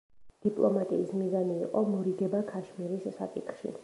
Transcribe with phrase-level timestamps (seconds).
[0.45, 3.73] დიპლომატიის მიზანი იყო მორიგება ქაშმირის საკითხში.